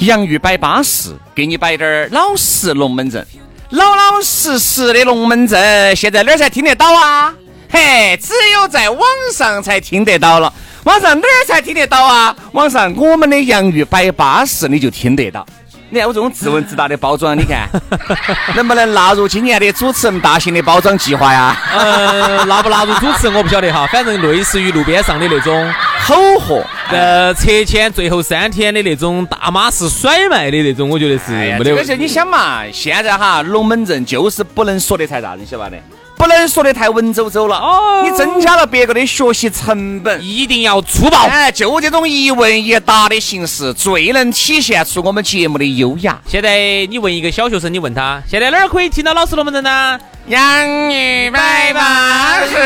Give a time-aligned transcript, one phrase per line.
[0.00, 3.26] 洋芋摆巴适，给你摆点儿老实龙门阵。
[3.68, 7.34] 老老实实的龙门阵，现在哪儿才听得到啊？
[7.70, 9.02] 嘿，只有在网
[9.34, 10.50] 上才听得到了。
[10.84, 12.34] 网上哪儿才听得到啊？
[12.52, 15.46] 网上我们的洋芋摆巴适，你就听得到。
[15.90, 17.68] 你看我这种自问自答的包装，你看
[18.56, 21.56] 能不能纳入今年的主持人大型的包装计划呀？
[21.74, 31.76] 呃，纳不纳入主持人我不晓得哈，反正类似于路边上的那种吼喝，呃，拆迁最后三天的那种大妈式甩卖的那种，我觉得是没得。
[31.76, 35.76] 而且你想嘛，现在哈龙门阵就是不能说的太大，你晓得吧？
[36.16, 41.26] 不能说的太文绉绉了哦，你增加了别个的学习成本，一定要粗暴。
[41.26, 46.20] 哎，就这种一问一答的形式，最能体现出我们节目的优雅。
[46.26, 49.98] 现在你问一个小学生，你问他现在哪儿可以听到老师龙门阵呢？
[50.30, 52.54] 洋芋摆巴士。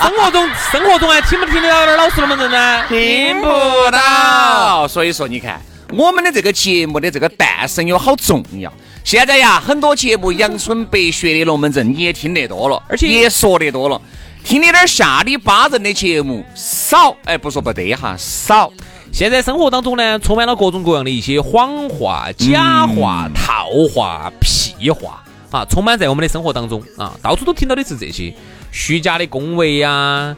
[0.00, 2.82] 生活中，生活中还听不听得到点老实龙门阵呢？
[2.88, 3.50] 听不
[3.90, 4.88] 到。
[4.88, 8.72] 所以说，你看我们的这个节目的这个诞生有好重要。
[9.04, 14.00] 现在呀，很多节目阳春白雪的龙门阵你也听得多了，而且也说得多了，
[14.42, 17.14] 听的点下里巴人的节目少。
[17.26, 18.72] 哎，不说不得哈，少。
[19.12, 28.34] 现在生活当中呢，充满了各种各样的一些谎话、假话、套话、屁话啊，充满在我们的生活当中啊，到处都听到的是这些
[28.70, 30.36] 虚假的恭维呀。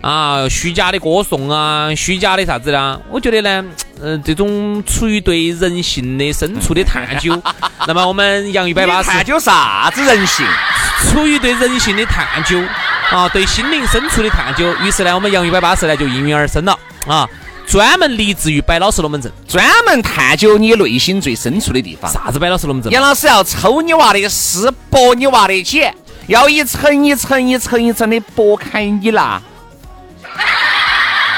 [0.00, 2.98] 啊，虚假的歌颂啊，虚假的啥子啦？
[3.08, 3.64] 我觉得呢，
[4.00, 7.40] 嗯，这种出于对人性的深处的探究，
[7.86, 10.44] 那么我们洋芋摆巴士探究啥子人性？
[11.08, 12.60] 出于对人性的探究
[13.12, 17.28] 啊，对心灵深处的探究，于是呢，我们洋芋摆巴士呢就应运而生了啊，
[17.72, 22.12] 专门立志于摆老实龙门阵，专门探究你内心最深处的地方。
[22.12, 22.92] 啥子摆老实龙门阵？
[22.92, 25.94] 杨老师要抽你娃的丝，剥你娃的茧，
[26.26, 29.40] 要一层一层一层一层的剥开你啦。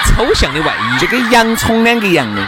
[0.08, 2.44] 抽象的外衣，就跟洋葱两个一样的，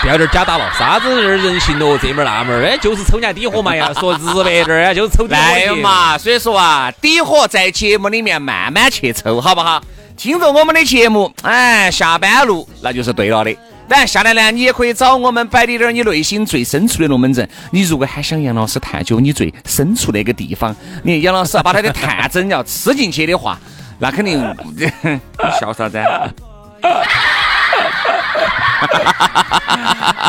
[0.00, 6.16] 不要点假打了，啥子人性咯，这门那门，哎，就是抽人家底货嘛呀， 说直白点儿，就是抽底货嘛。
[6.16, 9.82] 所以说啊，底货在节目里面慢慢去抽，好不好？
[10.18, 13.56] 听着我们的节目，哎，下班路那就是对了的。
[13.88, 17.48] 当然，下来呢，你也可以找我们摆的点儿你内心最深处的龙门阵。
[17.70, 20.74] 你如果还想杨老师探究你最深处那个地方，
[21.04, 23.58] 你杨老师把他的探针要吃进去的话，
[23.98, 24.38] 那肯定
[24.76, 24.90] 你
[25.60, 25.98] 笑啥子？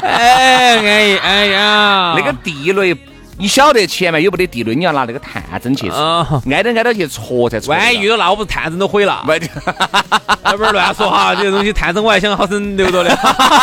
[0.01, 2.95] 哎哎哎呀，那个地雷，
[3.39, 4.75] 你晓得前面有没得地雷？
[4.75, 5.89] 你要拿那个探针去，
[6.51, 7.73] 挨着挨着去戳才戳。
[7.73, 9.23] 万一遇到那，我不探针都毁了。
[10.43, 13.17] 要 不然乱说哈，这个东西探针我还想好生留着的，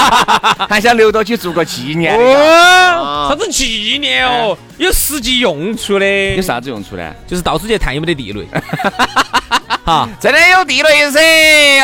[0.67, 2.17] 还想留着去做个纪念。
[2.19, 4.57] 哦，啥子纪念哦？
[4.79, 6.07] 有实际用处的。
[6.37, 7.13] 有啥子用处呢？
[7.27, 8.49] 就是到处去探有没得地雷。
[9.85, 11.21] 哈，真的有地雷噻，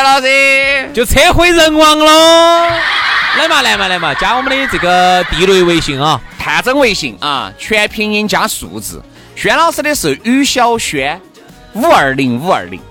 [0.03, 2.67] 老师，就车毁人亡喽。
[3.37, 9.01] 来嘛，来嘛，来嘛，加我们的这个地雷微信啊，探真微信啊，全拼音加数字。
[9.33, 11.17] 轩老师的是于小轩
[11.71, 12.81] 五二零五二零，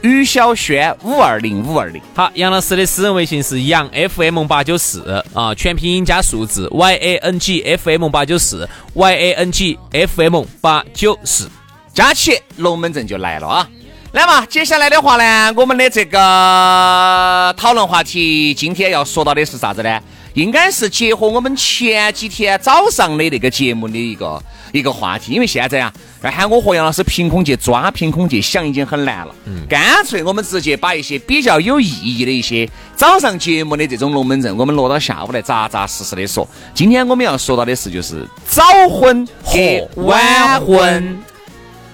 [0.00, 2.00] 于小轩五二零五二零。
[2.14, 10.42] 好，杨老师的私人微信是杨 FM 八九四啊，全拼音加数字 Y A N G F M 八九四 Y A N G F M
[10.62, 11.50] 八九四，
[11.92, 13.68] 加起龙门阵就来了啊。
[14.12, 20.00] 来嘛，接下来的话呢，我们的这个讨论话题，今天要说到的是啥子呢？
[20.36, 25.90] 应该是结合我们前几天早上的那个节目的一个一个话题，因为现在啊，
[26.22, 29.34] 要喊我和杨老师凭空去抓、凭空去想，已经很难了。
[29.46, 36.46] 嗯，干脆我们直接把一些比较有意义的一些早上节目的这种龙门阵，我们落到下午来扎扎实实的说。
[36.74, 41.18] 今天我们要说到的是，就是早婚和晚婚。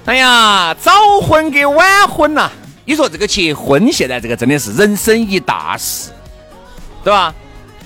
[0.06, 0.90] 哎呀，早
[1.20, 2.50] 婚跟晚婚呐，
[2.84, 6.10] 你说这个结婚现在这个真的是人生一大事，
[7.04, 7.32] 对吧？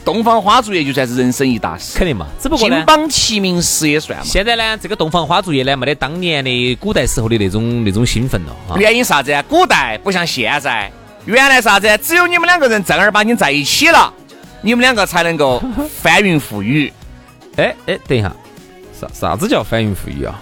[0.06, 2.29] 洞房花烛夜就算是人生一大事，肯定嘛。
[2.41, 4.25] 只不过呢金，榜题名时也算嘛。
[4.25, 8.79] 现在呢，这个洞房花烛夜呢，没得当年的古代时候的那种那种兴奋了啊。
[8.79, 9.35] 原因啥子？
[9.49, 10.88] 古代不像现在，
[11.25, 11.99] 原来啥子？
[11.99, 14.14] 只有你们两个人正儿八经在一起了，
[14.61, 15.61] 你们两个才能够
[16.00, 16.93] 翻云覆雨。
[17.56, 18.32] 哎哎，等一下，
[19.00, 20.41] 啥啥子叫翻云覆雨啊？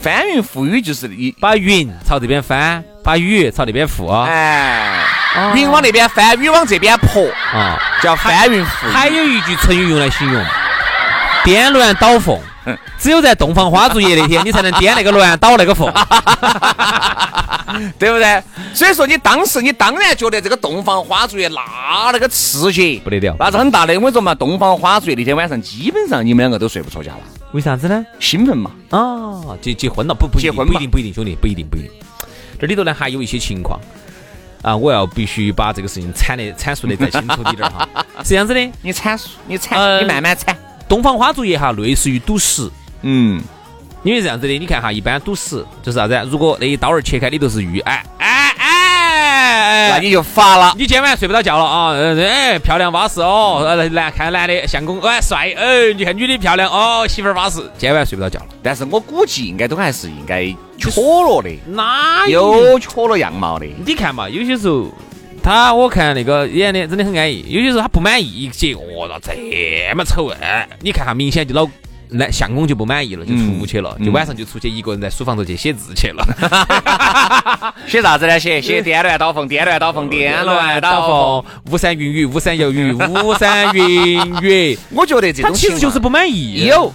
[0.00, 4.26] 翻云覆雨就是一把云朝这边翻，把雨朝那边覆啊。
[4.26, 5.04] 哎，
[5.54, 8.92] 云往那边翻，雨往这边泼，啊，叫翻云覆雨。
[8.92, 10.44] 还有一句成语用来形容：
[11.44, 12.38] 颠鸾倒凤。
[12.98, 15.92] 只有在洞房花烛夜那天，你才能颠那个鸾倒那个凤。
[17.98, 18.42] 对不对？
[18.72, 23.92] 所以说你当时你当然觉得这个洞房花烛夜那那个刺激不得了那是很大的。
[23.94, 27.20] 我跟你说嘛，洞房花烛夜那天晚上，基本上你们两个都睡不着觉了，
[27.52, 28.02] 为啥子呢？
[28.18, 28.70] 兴奋嘛。
[28.90, 31.90] 啊，结结婚了不不结婚不一定不一定兄弟不一定不一定。
[32.58, 33.78] 这里头呢还有一些情况
[34.64, 37.88] 啊，我要必须把这个事情阐的阐述的再清楚一点儿哈。
[38.22, 40.56] 是这样子的，你阐述，你阐，呃你慢慢阐。
[40.88, 42.70] 东方花烛夜哈，类似于赌石。
[43.02, 43.42] 嗯，
[44.02, 46.24] 因为这样子的，你看哈，一般赌石就是啥子啊？
[46.30, 48.26] 如果那一刀儿切开里头是玉，哎哎
[49.54, 50.74] 哎哎，那你就发了。
[50.76, 51.90] 你今晚睡不着觉了啊？
[51.90, 58.46] 呃哎，漂亮巴适哦，呃男看男的相公，哎帅，哎，你看女的漂亮哦，媳妇儿巴适，今晚睡不着觉了。
[58.62, 63.66] 但是我估计应该都还是应该撮了的，哪有有撮了样貌的。
[63.86, 64.88] 你看嘛，有些时候
[65.42, 71.68] 他我看那个演的真的很安逸，有些时候他不满意一结，哦，那这么丑哎，你看哈，明显就老。
[72.16, 76.24] 那相公就不满意了，就出去了，就晚上就出去一个人在书房头去写字去了。
[77.88, 78.38] 写啥子呢？
[78.38, 81.42] 写写颠鸾倒凤，颠鸾倒凤，颠鸾倒凤。
[81.42, 84.78] 凤，巫山云雨，巫山有雨，巫山云雨。
[84.94, 86.66] 我觉得这种其实就是不满意。
[86.66, 86.92] 有，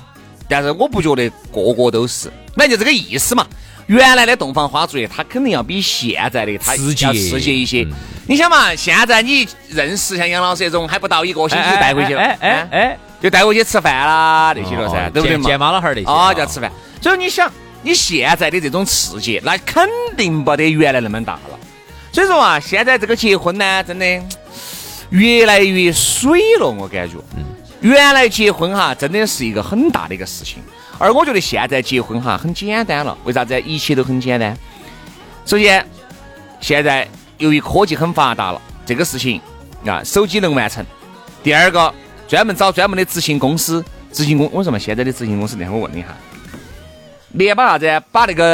[0.47, 3.45] 但是我不觉得个个都是，反正就这个意思嘛。
[3.87, 7.83] 原来的洞房花烛夜，它肯定要比现在的它刺激要刺激一些。
[7.83, 7.91] 嗯
[8.29, 15.43] 你想嘛，现在你认识像杨老师这种，还不到一个星期就带回去了，哎哎哎哎，就带回去吃饭啦那些了噻，哦对不对嘛？
[15.43, 16.71] 见见妈老汉儿那些啊，啊就要吃饭。
[17.01, 17.51] 所以你想，
[17.81, 19.87] 你现在的这种刺激，那肯
[20.17, 21.59] 定不得原来那么大了。
[22.11, 24.05] 所以说啊，现在这个结婚呢，真的
[25.09, 27.15] 越来越水了，我感觉。
[27.37, 27.43] 嗯。
[27.81, 30.61] 原来结婚哈，真的是一个很大的一个事情，
[30.97, 33.17] 而我觉得现在结婚哈很简单了。
[33.23, 33.57] 为啥子？
[33.61, 34.57] 一切都很简单。
[35.45, 35.85] 首先，
[36.59, 37.07] 现在
[37.37, 39.39] 由于科技很发达了，这个事情
[39.85, 40.85] 啊，手机能完成。
[41.41, 41.93] 第二个，
[42.29, 43.83] 专门找专门的执行公司，
[44.13, 46.15] 执行公，我说嘛，现在的执行公司，那我问你哈，
[47.31, 48.45] 连把啥子，把那个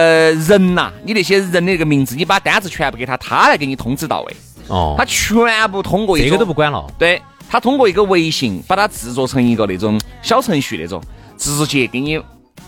[0.47, 4.35] 人呐、你那些人的那个名字，你把单子全部给他，他来给你通知到位，
[4.69, 6.89] 哦他，全部通过一这个都不管了。
[6.97, 11.03] 对他通过一个微信把它制作成一个那种小程序那种，
[11.37, 12.17] 直接给你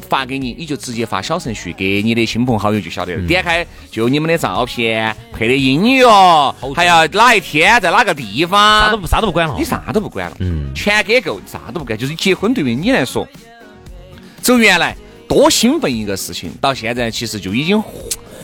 [0.10, 3.22] 发给你，你就直接发小程序给你的亲朋好友就晓得了。
[3.22, 9.64] 嗯点开就你们的照片，配的音乐，还要哪一天在哪个地方啥方都，不啥都不管了你。
[9.66, 11.98] 啥都不管了，嗯全给够，啥都不管。
[11.98, 13.28] 就是结婚对于你来说，
[14.42, 14.96] 走原来
[15.28, 17.82] 多兴奋一个事情，到现在其实就已经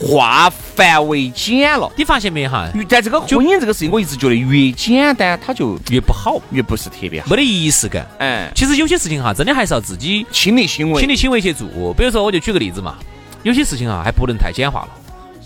[0.06, 1.92] 化繁为简了。
[1.96, 2.70] 你发现没哈？
[2.88, 7.28] 在这个婚姻这个事情，我一直觉得越简单，它就越不好，越不是特别好。
[7.30, 8.08] 没得仪式感。
[8.20, 11.68] 哎，其实有些事情哈，真的还是要自己亲力亲为，亲力亲为去做。
[11.94, 12.98] 比如说，我就举个例子嘛，
[13.44, 14.90] 有些事情啊，还不能太简化了。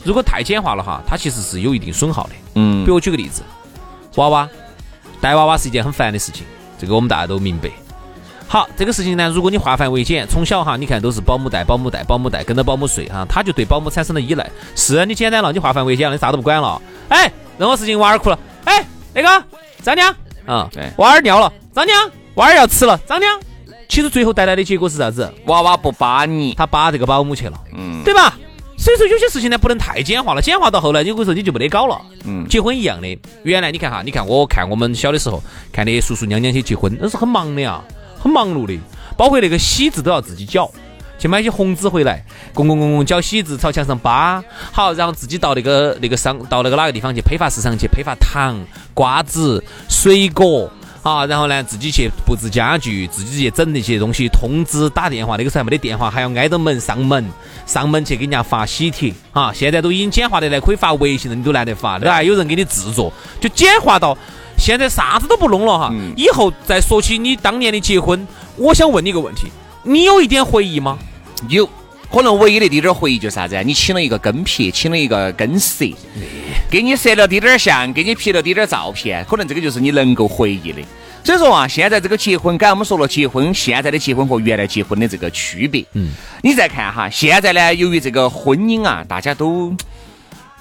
[0.04, 2.30] 如果太简化了哈，它其实是有一定损耗的。
[2.56, 3.44] 嗯比如我举个例子，
[4.16, 4.50] 娃娃
[5.20, 6.44] 带娃娃是一件很烦的事情，
[6.80, 7.70] 这个我们大家都明白。
[8.50, 14.50] 好，这个事情呢，如果你化繁为简，从小哈，你看都是保姆带、保姆带、保姆带，跟着保姆睡哈，他就对保姆产生了依赖。
[14.74, 16.82] 是啊你简单了，你化繁为简了，你啥都不管了。
[17.10, 19.44] 哎，任何事情娃儿哭了，哎，那个
[19.84, 23.38] 张娘啊，对娃儿尿了，张娘，娃儿要吃了，张娘。
[23.90, 25.30] 其实最后带来的结果是啥子？
[25.48, 28.38] 娃娃不扒你，他扒这个保姆去了，嗯对吧？
[28.78, 32.00] 所以说有些事情呢不能太简化了，简化到后来，有个时候你就没得搞了。
[32.26, 35.42] 嗯结婚一样的，原来你看哈，你看我看我们小的时候
[35.72, 37.82] 看那些叔叔娘娘去结婚，那是很忙的呀，
[38.28, 38.78] 忙碌的，
[39.16, 40.70] 包括那个喜字都要自己搅。
[41.20, 44.40] 去买些红纸回来，公公公公搅喜字，朝墙上扒，
[44.72, 48.56] 好，然后自己到那个那个商，到那个哪个地方去批发市场去批发糖、
[48.94, 50.70] 瓜子、水果，
[51.02, 57.26] 啊，然后呢自己去布置家具，自己去整那些东西，通知打电话，那个时候还没得电话，还要挨着门上门，
[57.66, 62.22] 上门去给人家发喜帖，啊，现在都已经简化的来，可以发微信了，你都懒得发，对吧？
[62.22, 64.16] 有人给你制作，就简化到
[64.58, 65.90] 现在啥子都不弄了哈。
[65.92, 69.48] 嗯以后再说起你当年的结婚，我想问你一个问题，
[69.84, 70.98] 你有一点回忆吗？
[71.50, 71.70] 有
[72.10, 73.62] 可能唯一的滴点儿回忆就是啥子啊？
[73.62, 75.86] 你请了一个跟拍，请了一个跟摄，
[76.70, 80.82] 给你摄了滴点儿像，给你拍了滴点儿照片，可能这个就是你能够回忆的。
[81.24, 89.76] 所以说啊，现在这个结婚，刚才我们说了，结婚现在的结婚和原来结婚的这个区别，嗯，你再看哈，现在呢，由于这个婚姻啊，大家都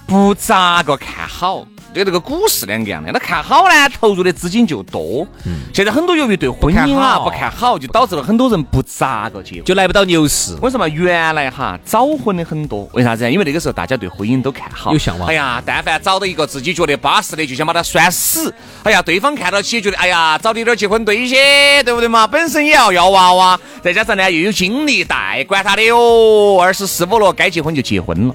[0.04, 1.64] 不咋个看好，
[1.96, 5.26] 跟这个股市两个样的，那看好呢，投入的资金就多。
[5.72, 9.64] 现在很多由于对婚姻啊不不看看好，就导致了很多人不咋个结婚。
[9.64, 10.54] 就来不到牛市。
[10.60, 12.86] 为什么原来哈早婚的很多？
[12.92, 13.30] 为啥子？
[13.30, 18.52] 因为那个时候大家对婚姻都看好，有向往哎呀，但凡找到一个自己觉得巴适的，就想把他拴死。
[18.82, 22.26] 哎呀，对方看到起觉得，哎呀，早点点结婚对些，对不对嘛？
[22.26, 28.34] 本身也要要娃娃，再加上呢又有精力带，管他的哟，二十四五了该结婚就结婚了。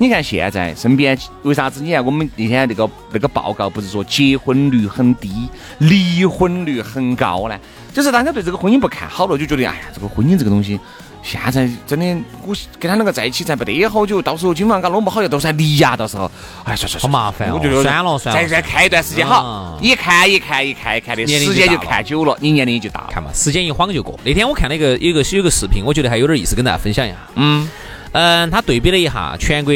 [0.00, 1.82] 你看现在身边为啥子？
[1.82, 7.60] 你看我们那天那个那个报告不是说结婚率很低，离婚率很高呢？
[7.92, 10.80] 就是大家对这个婚姻不看好了，就觉得哎呀，这个婚姻这个东西，
[11.22, 12.06] 现在真的
[12.46, 16.24] 我跟他两个在一起才不得好久，到时候今晚搞弄不好要到时候还离呀，到时候
[16.64, 23.08] 哎算算算，好麻烦哦我觉得算了算了再再看一段时间好啊，一看一看一看一看的时间就看久了，你年龄也就大了。
[23.10, 24.18] 看嘛，时间一晃就过。
[24.24, 27.16] 那天我看了一个有个有个视频，我觉得还有点意思，跟大家分享一下。
[27.34, 27.68] 嗯
[28.12, 29.72] 嗯，他对比了一下全国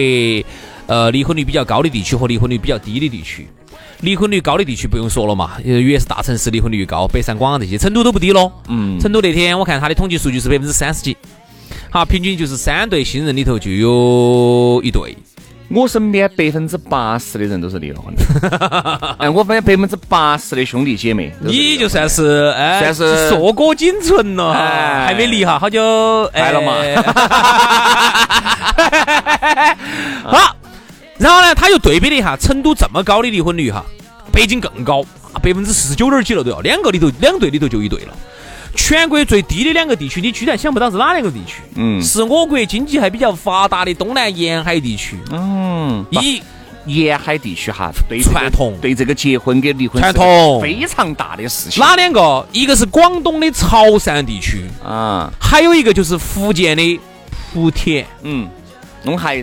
[0.87, 3.47] 呃离婚率比较高的地区和离婚率比较低的地区。
[4.01, 8.53] 离婚率高的地区不用说了嘛，呃越是大城市离婚率越高，北上广啊这些，成都都不低咯。
[8.69, 11.17] 嗯，成都那天我看他的统计数据是百分之三十几，
[11.91, 15.17] 好，平均就是三对新人里头就有一对。
[15.69, 25.07] 我身边百分之八十的人都是离了婚的， 哎，我发现百分之八十的兄弟姐妹你就算是哎，算是硕果仅存了，哎。
[25.07, 26.75] 还没离哈，好久来了嘛。
[26.81, 26.95] 哎。
[30.23, 30.57] 好，
[31.19, 33.85] 然后呢，他又对比了一下成都这么高的离婚率哈，
[34.33, 35.03] 北京更高，
[35.43, 38.15] 百分之四十九点几了都要，两个里头两对里头就一对了。
[38.75, 41.63] 全国最低的两个地区，你居然想不到是哪两个地区？
[41.77, 45.19] 嗯是我国经济还比较发达的东南沿海地区。
[45.31, 46.43] 嗯，一
[46.87, 52.47] 沿海地区哈，对传统对这个结婚跟离婚传统非常大的事情哪两个？
[52.53, 57.01] 一个是广东的潮汕地区，啊，还有一个就是福建的
[57.55, 58.05] 莆田。
[58.23, 58.47] 嗯，
[59.05, 59.37] 我们还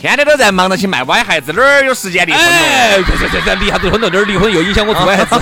[0.00, 3.04] 天天都在忙着去卖歪孩子，哪儿有时间离婚哎，了？
[3.04, 4.08] 对对对对，离啥子婚了？
[4.10, 5.36] 哪儿离婚又影响我做歪 孩子？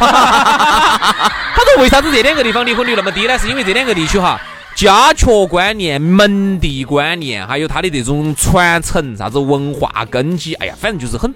[1.78, 3.38] 为啥子这两个地方离婚率那么低呢？
[3.38, 4.40] 是因为这两个地区哈，
[4.74, 11.32] 家雀观念、门第观念，还有它的这种传承、啥子文化根基，哎呀，反正就是很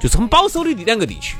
[0.00, 1.36] 就是很保守的两个地区。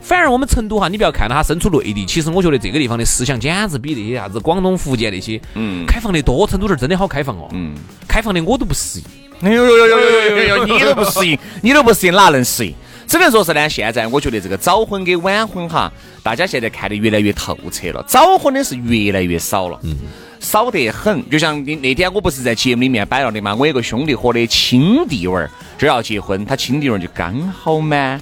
[0.00, 6.46] 反而我们成都哈，你不要看到它身处内地，其实我觉得这个地方的思想简直比那些啥子广东、福建那些，嗯开放的多。
[6.46, 7.74] 成都这儿真的好开放哦，嗯，
[8.06, 9.04] 开放的我都不适应。
[9.42, 10.64] 哎呦呦呦呦呦呦 呦！
[10.66, 12.74] 你都不适应，你都不适应，哪能适应？
[13.08, 15.90] 只能说是呢，现在我觉得这个早婚跟晚婚哈，
[16.22, 18.04] 大家现在看得越来越透彻了。
[18.06, 19.96] 早婚的是越来越少了，嗯，
[20.40, 21.28] 少得很。
[21.30, 28.20] 就像你那天我不是在节目里面摆了的嘛，我有个兄弟伙的亲弟娃儿这要结婚，他亲弟娃儿就刚好满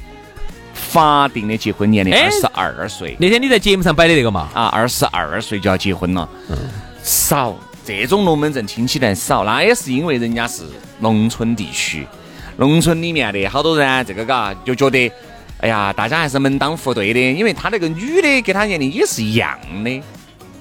[0.72, 6.56] 法定的结婚年龄哎二十二岁那天你在节目上摆的那个嘛，啊，二十二岁就要结婚了，嗯
[7.02, 10.62] 少这种龙门阵听起来少，那也是因为人家是
[11.00, 12.06] 农村地区，
[12.56, 15.10] 农村里面的好多人啊，这个嘎就觉得，
[15.60, 20.02] 哎呀，大家还是门当户对的，因为他那个女的跟他年龄也是一样的，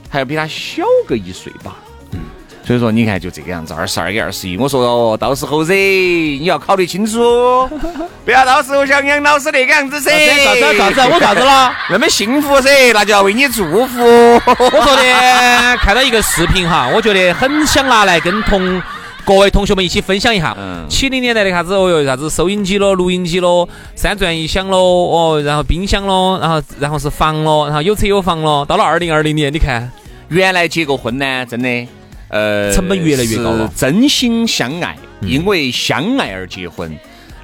[0.09, 1.77] 还要比他小个一岁吧。
[2.11, 2.19] 嗯，
[2.65, 7.69] 所以说你看就这个样子，二十二跟二十一，我说哦，到时候噻，你要考虑清楚，
[8.25, 10.11] 不要到时候像杨老师那个样子噻。
[10.43, 11.73] 啥子啥子我啥子了？
[11.89, 14.03] 那么幸福噻，那就要为你祝福。
[14.03, 18.81] 我说的看到一个视频哈，我觉得很想拿来跟同
[19.25, 20.55] 各位同学们一起分享一下。
[20.55, 20.85] 嗯。
[20.87, 28.63] 七零年代的啥子哦哟，啥子收音机咯、录音机咯、三转一响咯，哦，然后冰箱咯，然后然后是房咯，然后有车有房咯。
[28.69, 29.91] 到了二零二零年，你看，
[30.29, 31.87] 原来结个婚呢，真的，
[32.29, 33.67] 呃，成本越来越高了。
[33.75, 36.95] 真心相爱，因为相爱而结婚，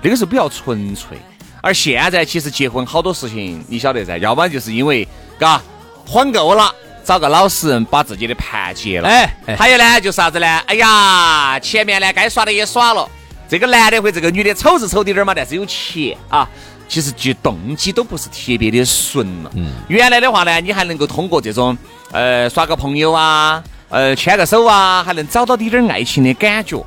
[0.04, 1.18] 那个时候比较纯粹。
[1.64, 5.08] 而现在其实结婚好多事情，你晓得噻，要不然就是因为，
[5.40, 5.60] 嘎，
[6.06, 9.10] 缓够了，找个老实人把自己的盘结了。
[9.10, 10.48] 哎哎还有呢，就是啥子呢？
[10.67, 13.08] 哎呀，前面呢该耍的也耍了，
[13.50, 16.48] 这个男的或这个女的丑是丑滴点儿嘛，但是有钱啊。
[16.88, 19.51] 其实其动机都不是特别的纯了。
[19.55, 21.77] 嗯，原来的话呢，你还能够通过这种
[22.12, 26.86] 呃耍个朋友啊，呃牵个手啊，还能找到滴点儿爱情的感觉。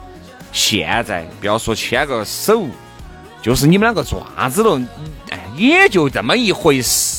[0.53, 2.67] 现在不要说牵个手，
[3.41, 4.79] 就是你们两个爪子了，
[5.31, 7.14] 哎，也就这么一回事，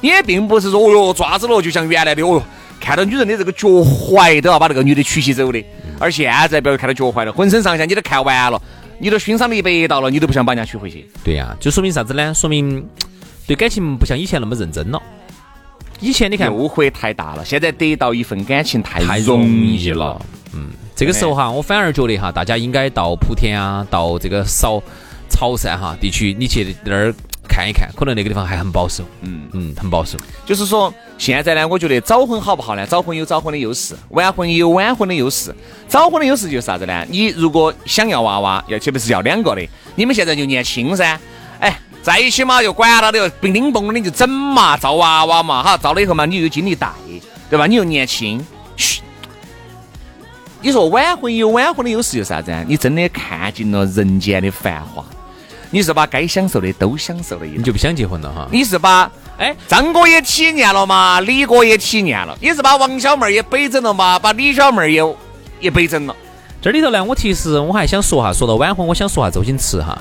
[0.00, 2.42] 也并不是说哦哟抓子了，就像原来的哦哟，
[2.80, 5.64] 看到女人的这个脚踝都要把那个女的娶起走的，
[5.98, 8.60] 而现在不要看到脚踝了，浑身上下你都看完了，
[8.98, 11.08] 你都欣赏了一百道了，你都不想把人家娶回去。
[11.24, 12.32] 对呀、就说明啥子呢？
[12.34, 12.84] 说明
[13.46, 15.00] 对感情不像以前那么认真了。
[16.00, 20.20] 以前你看误会太大了，现在得到一份感情太容易了
[20.52, 20.70] 嗯。。
[20.94, 24.80] 这个时候哈，我反而觉得哈，大家应该到莆田啊，到这个韶
[25.28, 27.14] 潮汕哈地区，你去那儿
[27.48, 30.16] 看一看，可能那个地方还很保守，嗯嗯，很保守。
[30.46, 32.86] 就是说，现在呢，我觉得早婚好不好呢？
[32.86, 35.54] 早婚有早婚的优势，晚婚也有晚婚的优势。
[35.86, 37.04] 早婚的优势就是啥子呢？
[37.10, 41.18] 你如果想要娃娃，要特别是要两个的，你们现在就年轻噻，
[41.60, 46.90] 哎，在一起嘛，就管他的哟，叮叮嘣嘣的就整嘛，造娃娃嘛，哈，造了以后嘛，你又有精力带，
[47.50, 47.66] 对吧？
[47.66, 48.44] 你又年轻，
[48.76, 49.02] 嘘。
[50.64, 52.64] 你说晚婚有晚婚的优势就是啥子啊？
[52.68, 55.04] 你真的看尽了人间的繁华，
[55.72, 58.46] 你是把该享受的都享受了一你就不想结婚了哈？
[58.52, 65.02] 你是把哎张哥也体验了嘛，李哥也体验了，你是把王小妹儿也北整了嘛，把李小妹儿也
[65.60, 66.14] 也北整了。
[66.60, 69.98] 这里头呢，我其实我还想说哈，说到晚婚，我想说下周星驰哈，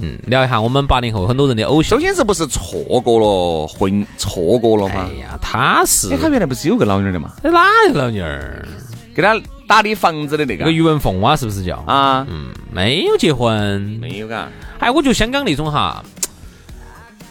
[0.00, 2.04] 嗯，聊一下我们八零后很多人的偶像周。
[2.04, 5.20] 星驰不是错过了婚，错过了吗哎？
[5.20, 7.30] 呀，他是哎，他原来不是有个老妞儿的嘛？
[7.44, 7.50] 哪
[7.92, 8.66] 个老妞儿？
[9.14, 11.76] 给他打理房子的那个那个于文凤啊，是不是叫？
[11.86, 13.80] 啊，嗯，没有结婚。
[14.00, 14.48] 没有嘎。
[14.82, 16.04] 哎，我觉得香港那种哈，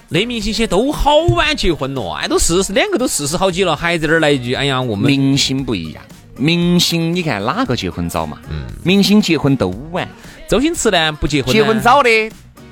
[0.08, 6.02] 那明星些都好晚结婚了，哎，都四十两个都四十好几了，还在这儿来一句，哎呀，我们明星不一样，
[6.38, 8.38] 明星你看哪个结婚早嘛？
[8.50, 10.08] 嗯，明星结婚都晚，
[10.48, 12.10] 周星驰呢不结婚，结婚早的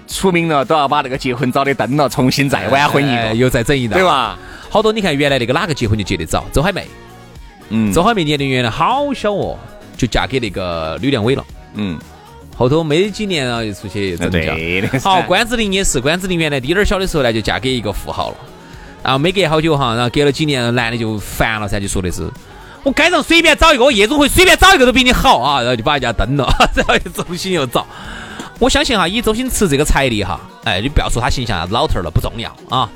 [0.07, 4.03] 出名了都要把那个结婚早的登了，重新再晚婚一个，哎又再整一道，对？
[4.05, 4.39] 吧？
[4.69, 6.87] 好多你看原来那个哪个结婚就结得早，周海媚，
[7.67, 9.57] 嗯周海媚年龄原来好小哦，
[9.97, 11.43] 就嫁给那个吕良伟了。
[11.73, 11.99] 嗯，
[12.59, 14.53] 后头没几年啊，又出去整嫁。
[14.53, 14.99] 对的。
[14.99, 18.35] 好，关之琳也是，关之琳原来滴点儿小的时候呢，就嫁给一个富豪了，
[19.01, 22.29] 然后没隔好久哈，然后隔了几年，男的就烦了噻，就说的是
[22.83, 27.87] 我街上随便找一个，我夜总会随便找一个都比你好啊，然后就把人家蹬了，然后又重新又找。
[28.59, 32.89] 我相信哈，以周星驰这个财力哈，哎，你不要说他形象老头儿了，不重要啊，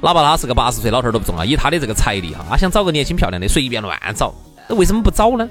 [0.00, 4.34] 哪怕他是个八十岁老头儿都不重要，以他的这个财力哈，他想找个年轻漂亮的随便乱找，
[4.66, 5.46] 那为什么不找呢？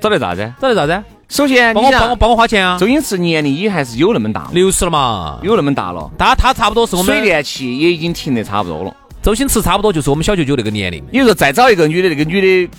[0.00, 0.52] 找的啥子？
[0.60, 1.04] 找的啥子？
[1.28, 2.76] 首先，你帮我帮我帮我花钱啊！
[2.78, 8.94] 周星驰年龄也还是有那么大，六十了嘛，有那么大了，他他差不多是我们水电气也已经停得差不多了。
[9.22, 12.70] 周星驰差不多就是我们小舅舅那个年龄，你说再找一个女的，那个女的，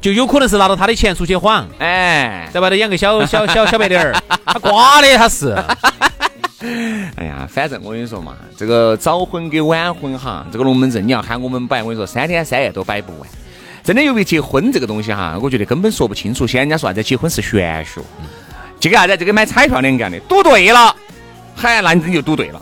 [0.00, 4.14] 就有可能是拿到他的钱出去晃，哎，在外头养个 小小小小白脸儿，
[4.44, 5.56] 他瓜的他是。
[7.16, 13.28] 哎呀，反正我跟你说嘛，这个早婚跟晚婚哈，这个龙门阵你要喊我们摆，我跟你说三天三夜都摆不完。
[13.88, 16.46] 真的，由于结婚这个东西哈，我觉得根本说不清楚。
[16.46, 18.02] 现在人家说啥子，结婚是玄学，
[18.78, 20.94] 这个啥子，这个买彩票两个样的，赌对了，
[21.56, 22.60] 嗨，那你就赌对了；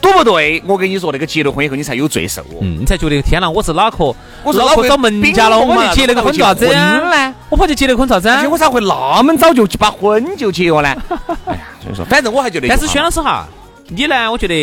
[0.00, 2.60] 赌不对，我跟你说，那个结了婚以后，你才有罪受哦。
[2.62, 7.34] 嗯，你才觉得天哪，我是脑壳，我是脑壳找门家了，我去结那个婚做啥子婚呢？
[7.50, 8.48] 我跑去结那个婚做啥子啊而且？
[8.48, 10.88] 我咋会那么早就把婚就结了呢？
[11.44, 13.46] 哎呀，所以说，反正我还觉得，但是轩老师哈，
[13.88, 14.30] 你呢？
[14.30, 14.54] 我觉得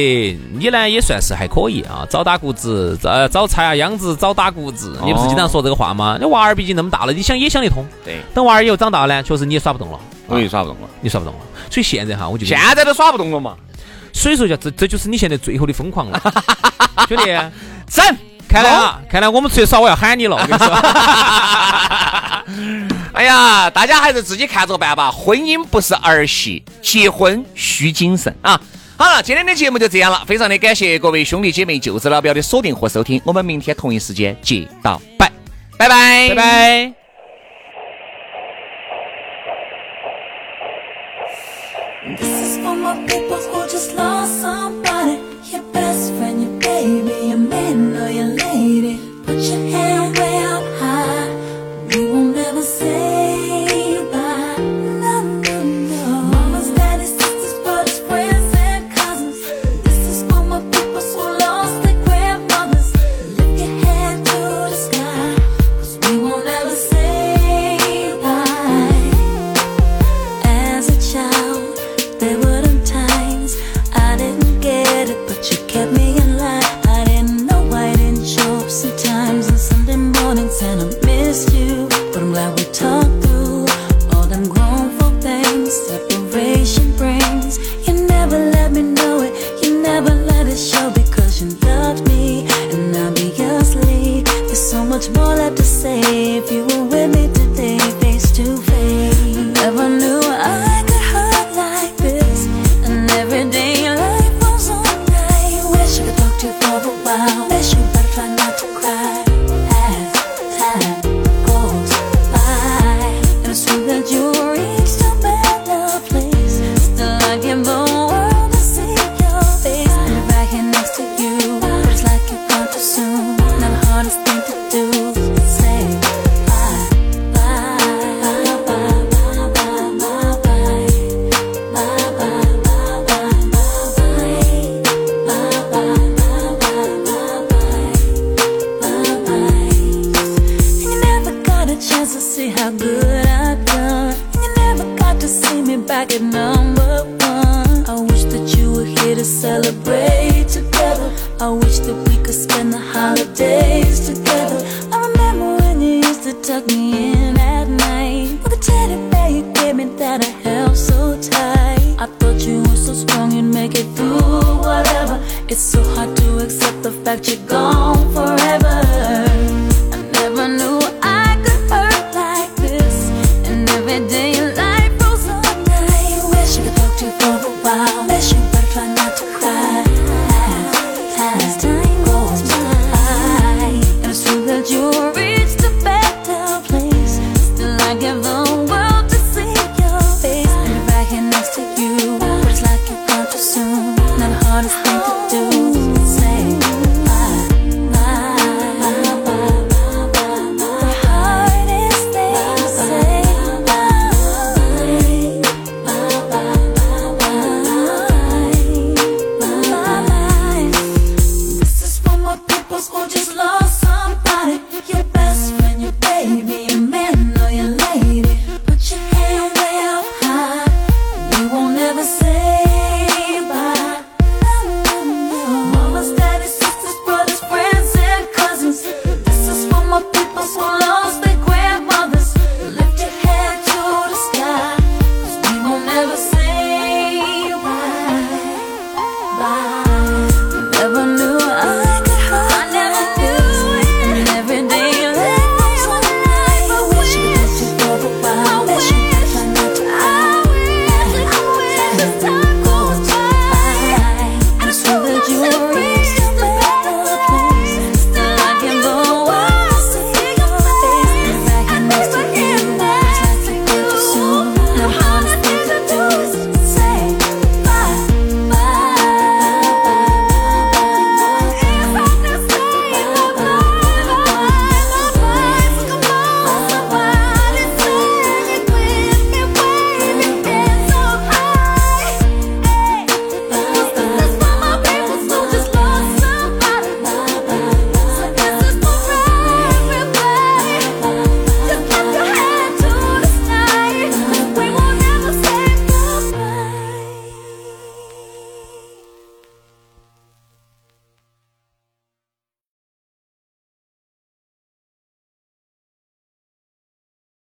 [0.53, 4.99] 你呢也算是还可以啊，早打谷子，呃，早插下秧子，早打谷子。
[5.05, 6.17] 你不是经常说这个话吗？
[6.19, 7.85] 那娃儿毕竟那么大了，你想也想得通。
[8.03, 11.39] 对，等娃儿以后长大呢，确实你也耍不动了，我也耍不动了，你耍不动了。
[11.69, 13.55] 所以现在哈，我就现在都耍不动了嘛。
[14.11, 16.19] 所以说叫这这就是你现在最后的疯狂了，
[17.07, 17.23] 兄弟。
[17.87, 18.03] 整，
[18.47, 20.35] 看来啊，看来我们出去耍，我要喊你了。
[20.35, 20.67] 我跟你说，
[23.13, 25.11] 哎呀，大家还是自己看着办吧。
[25.11, 28.59] 婚姻不是儿戏，结婚需谨慎啊。
[29.01, 35.27] 好了，今天的节目就这样了，非常的感谢各位兄弟姐妹、舅子老表的锁定和收听，我们明天同一时间接到拜，
[35.75, 36.35] 拜拜，拜。
[36.35, 36.93] 拜。
[42.15, 45.17] This is for my people who just lost somebody.
[45.51, 46.50] Your best friend, your